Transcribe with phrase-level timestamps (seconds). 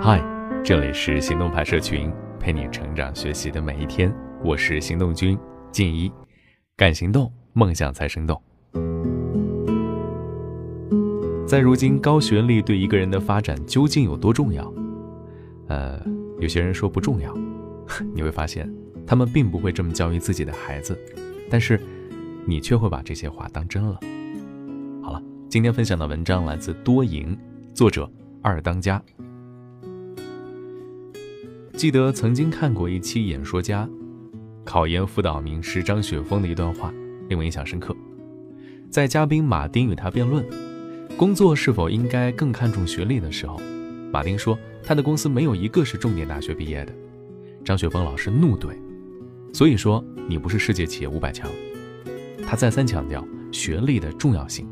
[0.00, 0.20] 嗨，
[0.64, 4.12] 这里是行动派社群，陪你成长学习的每一天。
[4.42, 5.38] 我是行动君
[5.70, 6.12] 静一，
[6.76, 8.42] 敢行动，梦想才生动。
[11.46, 14.70] 在如今，高学历对一个人的发展究竟有多重要？
[15.68, 15.98] 呃，
[16.40, 17.32] 有些人说不重要，
[18.12, 18.68] 你会发现，
[19.06, 20.98] 他们并不会这么教育自己的孩子，
[21.48, 21.80] 但是
[22.44, 24.00] 你却会把这些话当真了。
[25.02, 27.38] 好了，今天分享的文章来自多赢，
[27.72, 28.10] 作者
[28.42, 29.00] 二当家。
[31.84, 33.86] 记得曾经看过一期演说家、
[34.64, 36.90] 考研辅导名师张雪峰的一段话，
[37.28, 37.94] 令我印象深刻。
[38.90, 40.42] 在嘉宾马丁与他辩论
[41.14, 43.60] 工作是否应该更看重学历的时候，
[44.10, 46.92] 马丁说他的公司没有一个是重点大学毕业的。
[47.62, 48.70] 张雪峰老师怒怼
[49.52, 51.50] ：“所以说你不是世界企业五百强。”
[52.48, 53.22] 他再三强调
[53.52, 54.66] 学历的重要性。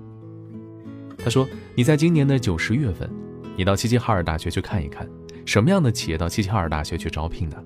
[1.18, 3.06] 他说：“你在今年的九十月份，
[3.54, 5.06] 你到齐齐哈尔大学去看一看。”
[5.44, 7.56] 什么样的企业到齐齐哈尔大学去招聘呢？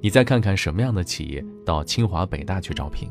[0.00, 3.10] 你再看看什么样的企业到清华北大去招聘，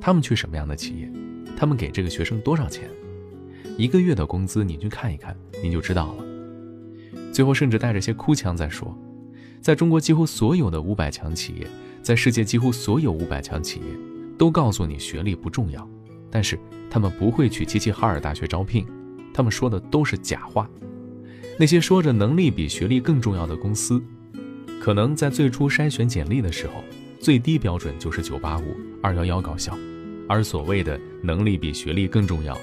[0.00, 1.10] 他们去什么样的企业，
[1.56, 2.88] 他们给这个学生多少钱，
[3.76, 6.24] 一个月的工资你去看一看，你就知道了。
[7.32, 8.96] 最后甚至带着些哭腔在说，
[9.60, 11.66] 在中国几乎所有的五百强企业，
[12.02, 13.86] 在世界几乎所有五百强企业，
[14.38, 15.88] 都告诉你学历不重要，
[16.30, 18.86] 但是他们不会去齐齐哈尔大学招聘，
[19.32, 20.68] 他们说的都是假话。
[21.56, 24.02] 那些说着能力比学历更重要的公司，
[24.80, 26.82] 可能在最初筛选简历的时候，
[27.20, 28.62] 最低标准就是985、
[29.02, 29.78] 211高校，
[30.28, 32.58] 而所谓的能力比学历更重要，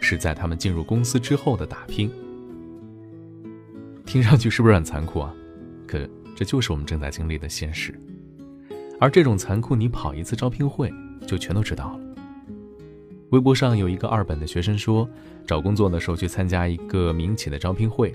[0.00, 2.10] 是在他们进入公司之后的打拼。
[4.06, 5.34] 听上去是不是很残酷啊？
[5.86, 5.98] 可
[6.34, 7.94] 这就是我们正在经历的现实。
[8.98, 10.90] 而这种残酷，你跑一次招聘会
[11.26, 12.00] 就全都知道了。
[13.30, 15.08] 微博上有一个二本的学生说，
[15.46, 18.14] 找工作的时候去参加一个民企的招聘会。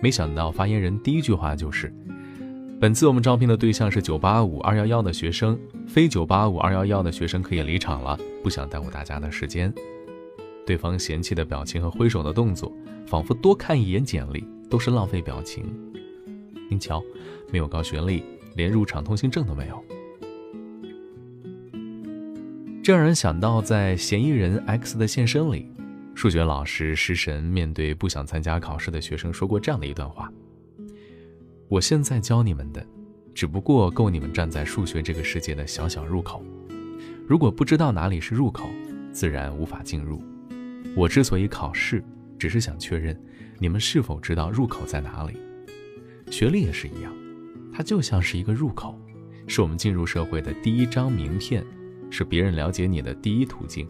[0.00, 1.92] 没想到发言人第一句话就是
[2.80, 6.26] ：“本次我们招聘的对象是985、211的学生，非985、
[6.72, 9.72] 211的学生可以离场了，不想耽误大家的时间。”
[10.66, 12.72] 对方嫌弃的表情和挥手的动作，
[13.06, 15.64] 仿佛多看一眼简历都是浪费表情。
[16.70, 17.02] 您瞧，
[17.50, 18.22] 没有高学历，
[18.54, 19.84] 连入场通行证都没有，
[22.82, 25.66] 这让人想到在《嫌疑人 X 的现身》里。
[26.20, 30.30] 数学老师失神面对不想参加考试的学生说过这样的一段话
[31.66, 32.86] ：“我现在教你们的，
[33.34, 36.44] 只不过够你们站在数学这个世界的小小入口。
[37.26, 38.68] 如果不知道哪里是入口，
[39.10, 40.22] 自然无法进入。
[40.94, 42.04] 我之所以考试，
[42.38, 43.18] 只是想确认
[43.58, 45.38] 你们是否知道入口在哪里。
[46.30, 47.10] 学历也是一样，
[47.72, 48.94] 它就像是一个入口，
[49.46, 51.64] 是我们进入社会的第一张名片，
[52.10, 53.88] 是别人了解你的第一途径。”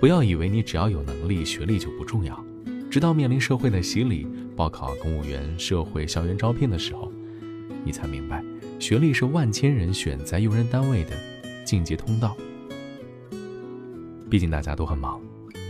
[0.00, 2.42] 不要以为你只要有能力，学历就不重要。
[2.90, 7.12] 直到面临社会的洗礼，报考公务员、社会校园招聘的时候，
[7.84, 8.42] 你才明白，
[8.78, 11.10] 学历是万千人选在用人单位的
[11.66, 12.34] 进阶通道。
[14.30, 15.20] 毕竟大家都很忙，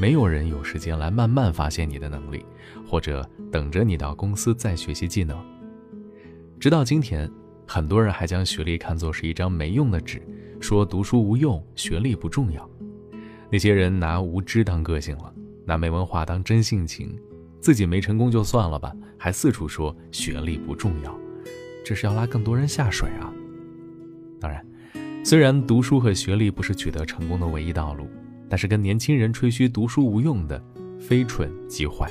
[0.01, 2.45] 没有人有时间来慢慢发现你的能力，
[2.87, 5.37] 或者等着你到公司再学习技能。
[6.61, 7.29] 直到今天，
[7.67, 10.23] 很多人还将学历看作是一张没用的纸，
[10.61, 12.69] 说读书无用，学历不重要。
[13.50, 15.34] 那些人拿无知当个性了，
[15.65, 17.19] 拿没文化当真性情，
[17.61, 21.19] 自己没成功就算了吧，还四处说学历不重要，
[21.84, 23.33] 这是要拉更多人下水啊！
[24.41, 24.65] 当然，
[25.25, 28.09] 虽然读书和学历不是取得成功的唯一道路，
[28.49, 30.62] 但是跟年轻人吹嘘读书无用的，
[31.00, 32.09] 非蠢即坏。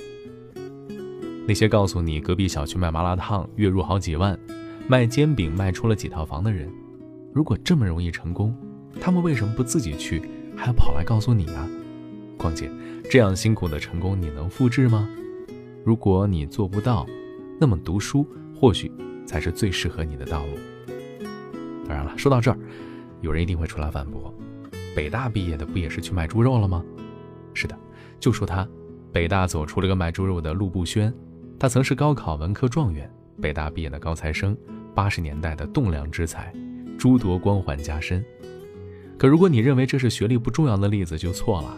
[1.47, 4.37] 那些告诉你隔壁小区卖麻辣烫月入好几万，
[4.87, 6.69] 卖煎饼卖出了几套房的人，
[7.33, 8.53] 如果这么容易成功，
[8.99, 10.21] 他们为什么不自己去？
[10.59, 11.67] 还跑来告诉你啊！
[12.37, 12.69] 况且
[13.09, 15.09] 这样辛苦的成功，你能复制吗？
[15.85, 17.07] 如果你做不到，
[17.59, 18.91] 那么读书或许
[19.25, 20.57] 才是最适合你的道路。
[21.87, 22.59] 当然了，说到这儿，
[23.21, 24.33] 有人一定会出来反驳：
[24.93, 26.83] 北大毕业的不也是去卖猪肉了吗？
[27.53, 27.77] 是的，
[28.19, 28.67] 就说他，
[29.13, 31.11] 北大走出了个卖猪肉的陆步轩，
[31.57, 33.09] 他曾是高考文科状元，
[33.41, 34.55] 北大毕业的高材生，
[34.93, 36.53] 八十年代的栋梁之才，
[36.97, 38.23] 诸多光环加身。
[39.19, 41.77] 可如果你认为这是学历不重要的例子，就错了。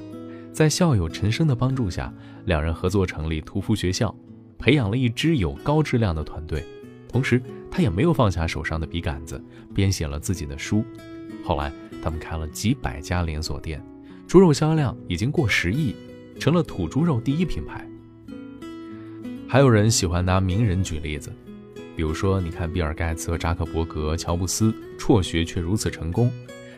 [0.54, 2.14] 在校友陈生的帮助下，
[2.46, 4.16] 两人合作成立屠夫学校，
[4.60, 6.64] 培养了一支有高质量的团队。
[7.10, 7.42] 同时，
[7.72, 9.44] 他也没有放下手上的笔杆子，
[9.74, 10.86] 编写了自己的书。
[11.44, 11.74] 后来，
[12.04, 13.84] 他们开了几百家连锁店，
[14.28, 15.96] 猪肉销量已经过十亿，
[16.40, 17.90] 成了土猪肉第一品牌。
[19.48, 21.34] 还有人喜欢拿名人举例子，
[21.96, 26.32] 比如说，你看比尔·盖茨和扎克伯格、乔布斯，辍学却如此成功。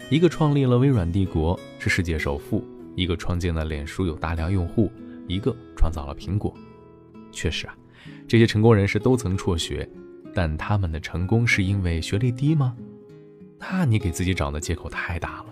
[0.10, 2.62] 一个创立了微软帝国，是世界首富；
[2.96, 4.92] 一个创建了脸书，有大量用户；
[5.28, 6.54] 一个创造了苹果。
[7.32, 7.76] 确实啊，
[8.28, 9.90] 这些成功人士都曾辍学，
[10.34, 12.76] 但他们的成功是因为学历低吗？
[13.60, 15.46] 那你给自己找的借口太大了。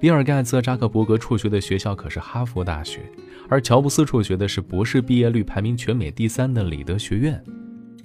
[0.00, 3.00] 比尔·盖茨、扎克伯格辍学的学校可是哈佛大学，
[3.48, 7.42] 而乔布斯辍学的是博士毕业率排名全美第三的里德学院。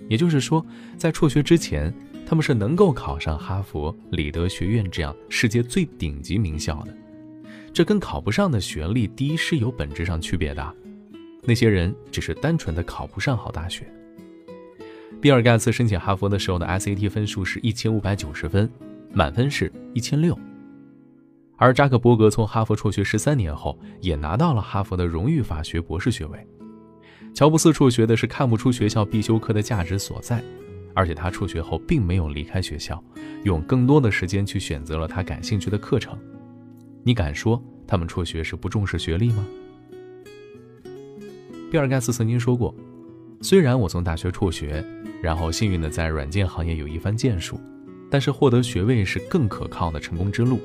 [0.09, 0.65] 也就是说，
[0.97, 1.93] 在辍学之前，
[2.31, 6.97] 他们是能够考上哈佛、里德学院这样世界最顶级名校的。
[7.73, 10.75] 这跟考不上的学历低是有本质上区别的。
[11.43, 13.85] 那些人只是单纯的考不上好大学。
[15.19, 18.71] 比尔·盖茨申请哈佛的时候的 SAT 分数是一千五百九十分，
[19.11, 20.39] 满分是一千六。
[21.57, 26.47] 而扎克伯格从哈佛辍学十三年后，也拿到了哈佛的荣誉法学博士学位。
[27.33, 30.41] 乔布斯辍学的是看不出学校必修课的价值所在，
[30.93, 33.03] 而且他辍学后并没有离开学校，
[33.43, 36.17] 用更多的时间去选择了他感兴趣的课程。
[37.03, 39.45] 你敢说他们辍学是不重视学历吗？
[41.71, 42.75] 比尔·盖茨曾经说过
[43.41, 44.83] ：“虽然我从大学辍学，
[45.21, 47.59] 然后幸运的在软件行业有一番建树，
[48.09, 50.59] 但是获得学位是更可靠的成功之路。”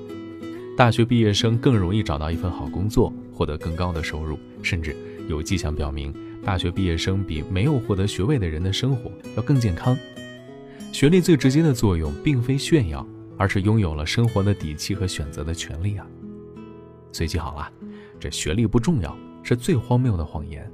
[0.76, 4.94] 大学毕业生更容易找到一份好工作，获得更高的收入，甚至
[5.26, 6.12] 有迹象表明，
[6.44, 9.96] 大学毕业生比没有获得学位的人的生活要更健康。
[10.92, 13.06] 学历最直接的作用，并非炫耀，
[13.36, 16.06] 而是拥有了生活的底气和选择的权利啊！
[17.12, 17.70] 随记好了，
[18.18, 20.70] 这学历不重要是最荒谬的谎言。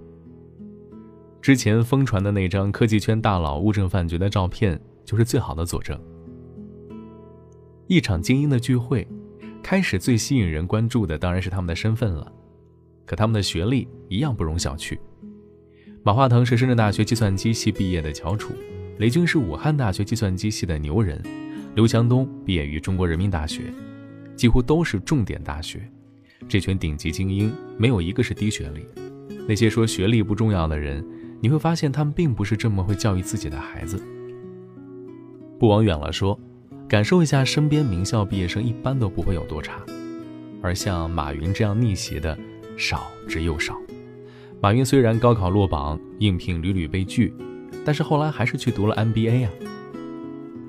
[1.40, 6.00] 之前疯传的那张科技圈大佬物证饭局的照片，就是最好的佐证。
[7.86, 9.06] 一场精英的聚会。
[9.64, 12.30] 开始最吸引人关注的当然是他们的身份了，
[13.06, 14.98] 可他们的学历一样不容小觑。
[16.04, 18.52] 马化腾是深圳大学计算机系毕业的翘楚，
[18.98, 21.22] 雷军是武汉大学计算机系的牛人，
[21.76, 23.72] 刘强东毕业于中国人民大学，
[24.34, 25.88] 几乎都是重点大学。
[26.48, 28.84] 这群顶级精英没有一个是低学历。
[29.46, 31.04] 那些说学历不重要的人，
[31.40, 34.02] 你会发现他们并不是这么会教育自己的孩子。
[35.58, 36.38] 不往远了说。
[36.88, 39.80] 感受一下，身边名校毕业生一般都不会有多差，
[40.60, 42.38] 而像马云这样逆袭的
[42.76, 43.74] 少之又少。
[44.62, 47.34] 马云虽然高考落榜，应聘屡屡被拒，
[47.84, 49.50] 但是后来还是去读了 MBA 啊。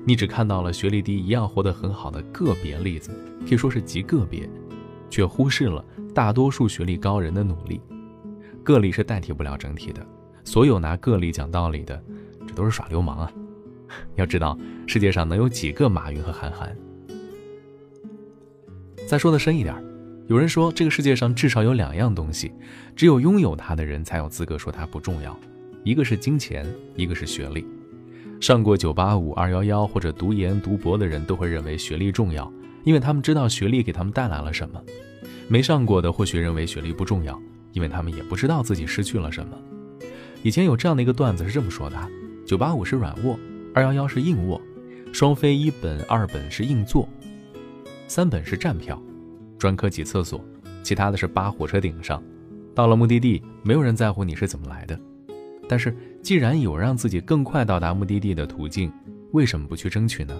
[0.04, 3.12] 你只看到了学历低一样活得很好的个别例子，
[3.48, 4.50] 可以说是极个别，
[5.08, 7.80] 却忽视了大多数学历高人的努力。
[8.64, 10.04] 个例是代替不了整体的，
[10.42, 12.02] 所有拿个例讲道理的，
[12.48, 13.32] 这都是耍流氓啊！
[14.16, 14.58] 要知道，
[14.88, 16.76] 世界上能有几个马云和韩寒？
[19.06, 19.72] 再说的深一点，
[20.26, 22.50] 有人说这个世界上至少有两样东西，
[22.96, 25.38] 只有拥有它的人才有资格说它不重要，
[25.82, 26.66] 一个是金钱，
[26.96, 27.66] 一个是学历。
[28.40, 32.50] 上过985、211或者读研读博的人都会认为学历重要，
[32.84, 34.80] 因为他们知道学历给他们带来了什么；
[35.46, 37.38] 没上过的或许认为学历不重要，
[37.72, 39.56] 因为他们也不知道自己失去了什么。
[40.42, 41.96] 以前有这样的一个段子是这么说的
[42.46, 43.38] ：985是软卧。
[43.74, 44.60] 二幺幺是硬卧，
[45.12, 47.08] 双非一本二本是硬座，
[48.06, 49.02] 三本是站票，
[49.58, 50.44] 专科挤厕所，
[50.82, 52.22] 其他的是扒火车顶上。
[52.74, 54.98] 到了目的地，没有人在乎你是怎么来的。
[55.68, 58.92] 但是既然有让自己更快到达目的地的途径，
[59.32, 60.38] 为什么不去争取呢？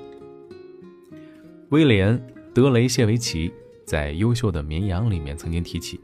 [1.70, 2.18] 威廉·
[2.52, 3.52] 德雷谢维奇
[3.86, 6.00] 在《优秀的绵羊》里面曾经提起，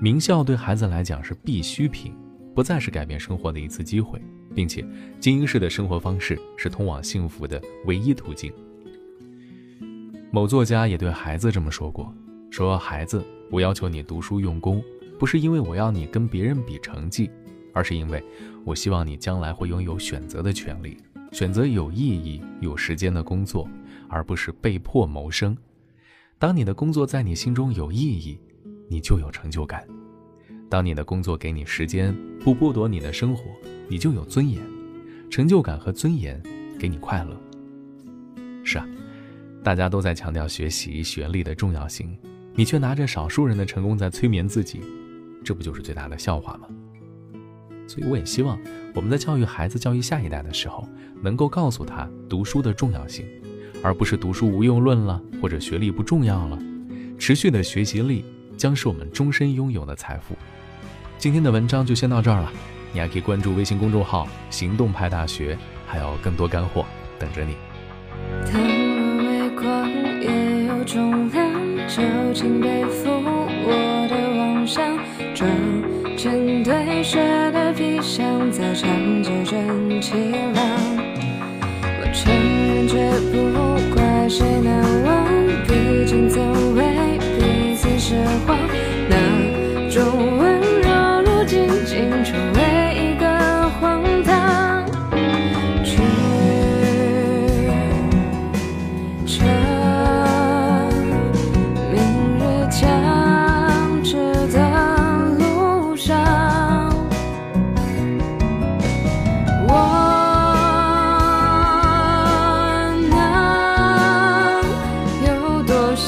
[0.00, 2.14] 名校对孩子来讲是必需品，
[2.54, 4.20] 不再是改变生活的一次机会。
[4.54, 4.84] 并且，
[5.18, 8.52] 精英式的生活方式是通往幸福的唯一途径。
[10.34, 12.10] 某作家也对孩子这么说过
[12.50, 14.82] ：“说孩子，我要求你读书用功，
[15.18, 17.30] 不是因为我要你跟别人比成绩，
[17.74, 18.24] 而是因为
[18.64, 20.96] 我希望你将来会拥有选择的权利，
[21.32, 23.68] 选择有意义、有时间的工作，
[24.08, 25.54] 而不是被迫谋生。
[26.38, 28.40] 当你的工作在你心中有意义，
[28.88, 29.82] 你就有成就感；
[30.70, 33.44] 当你的工作给你时间，不剥夺你的生活。”
[33.86, 34.62] 你就有尊严，
[35.30, 36.42] 成就感和尊严
[36.78, 37.36] 给你快乐。
[38.64, 38.88] 是啊，
[39.62, 42.16] 大家都在强调学习学历的重要性，
[42.54, 44.80] 你却拿着少数人的成功在催眠自己，
[45.44, 46.66] 这不就是最大的笑话吗？
[47.86, 48.58] 所以我也希望
[48.94, 50.88] 我们在教育孩子、教育下一代的时候，
[51.20, 53.24] 能够告诉他读书的重要性，
[53.82, 56.58] 而不是读书无用论了，或者学历不重要了。
[57.18, 58.24] 持续的学习力
[58.56, 60.36] 将是我们终身拥有的财富。
[61.18, 62.52] 今天的文章就先到这儿了。
[62.92, 66.84] 你还可以关注微信公众号“行动派大学”，还有更多干货
[67.18, 68.81] 等着你。
[70.92, 71.50] 重量，
[71.88, 72.02] 就
[72.34, 72.84] 请背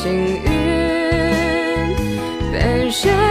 [0.04, 0.44] 幸运，
[2.52, 3.23] 本身。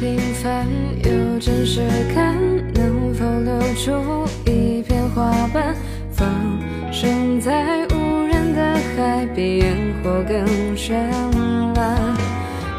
[0.00, 0.66] 平凡
[1.04, 1.82] 又真实
[2.14, 2.34] 感，
[2.72, 5.76] 能否留出一片花瓣，
[6.10, 6.26] 放
[6.90, 10.94] 生在无人的海，比烟火更绚
[11.74, 12.16] 烂。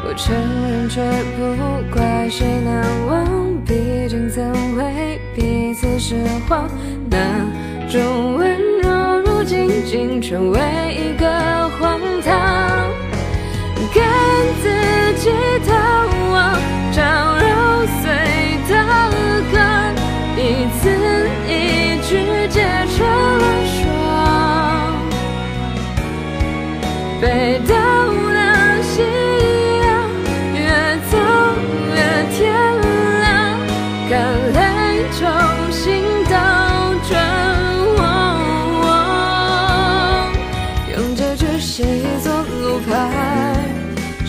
[0.04, 0.34] 我承
[0.68, 1.00] 认，却
[1.36, 3.24] 不怪谁难忘，
[3.64, 6.16] 毕竟曾为彼此释
[6.48, 6.68] 谎，
[7.08, 7.46] 那
[7.88, 10.58] 种温柔，如今竟成为
[10.90, 12.61] 一个荒唐。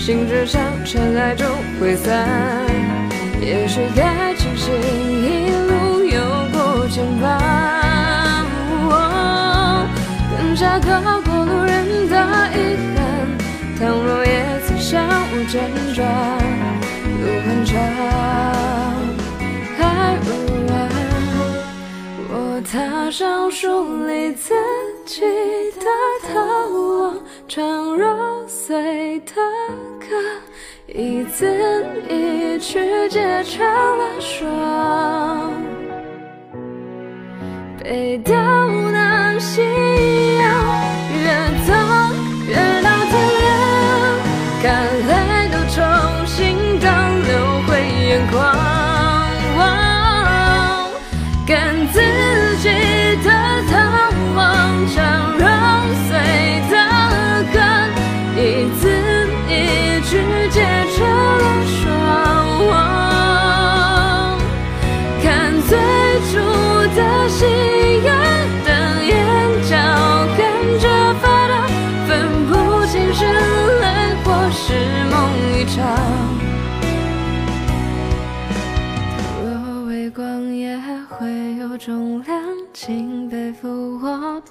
[0.05, 1.47] 信纸上尘埃终
[1.79, 2.27] 会散，
[3.39, 6.19] 也许该庆幸一路有
[6.51, 7.23] 过牵绊。
[10.37, 12.15] 更加考过路人的
[12.51, 12.99] 遗憾，
[13.79, 15.55] 倘若也曾像我辗
[15.95, 16.05] 转，
[17.21, 17.71] 路很长，
[19.77, 19.81] 还
[20.19, 20.27] 不
[20.67, 20.73] 晚。
[22.27, 24.53] 我踏上树离自
[25.05, 25.85] 记得
[26.31, 26.39] 偷
[26.71, 27.13] 我
[27.47, 29.33] 唱揉碎的
[29.99, 30.07] 歌，
[30.87, 31.45] 一字
[32.07, 35.51] 一句结成了霜。
[37.83, 38.33] 北到
[38.91, 39.61] 南，夕
[40.37, 40.41] 阳
[41.11, 41.25] 越
[41.67, 41.73] 走
[42.47, 43.51] 越到天亮，
[44.63, 46.02] 赶来都成。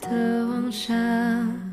[0.00, 1.71] 的妄想。